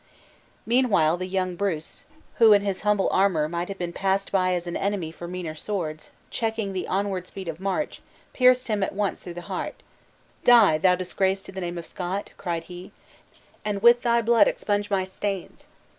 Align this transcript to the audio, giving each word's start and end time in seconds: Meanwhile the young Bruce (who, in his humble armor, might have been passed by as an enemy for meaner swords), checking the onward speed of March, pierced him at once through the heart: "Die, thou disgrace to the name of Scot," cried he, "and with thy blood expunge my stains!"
Meanwhile 0.65 1.17
the 1.17 1.27
young 1.27 1.55
Bruce 1.55 2.05
(who, 2.37 2.53
in 2.53 2.63
his 2.63 2.81
humble 2.81 3.07
armor, 3.11 3.47
might 3.47 3.67
have 3.69 3.77
been 3.77 3.93
passed 3.93 4.31
by 4.31 4.55
as 4.55 4.65
an 4.65 4.75
enemy 4.75 5.11
for 5.11 5.27
meaner 5.27 5.53
swords), 5.53 6.09
checking 6.31 6.73
the 6.73 6.87
onward 6.87 7.27
speed 7.27 7.47
of 7.47 7.59
March, 7.59 8.01
pierced 8.33 8.67
him 8.67 8.81
at 8.81 8.93
once 8.95 9.21
through 9.21 9.35
the 9.35 9.41
heart: 9.41 9.83
"Die, 10.43 10.79
thou 10.79 10.95
disgrace 10.95 11.43
to 11.43 11.51
the 11.51 11.61
name 11.61 11.77
of 11.77 11.85
Scot," 11.85 12.31
cried 12.35 12.63
he, 12.63 12.91
"and 13.63 13.83
with 13.83 14.01
thy 14.01 14.23
blood 14.23 14.47
expunge 14.47 14.89
my 14.89 15.05
stains!" 15.05 15.65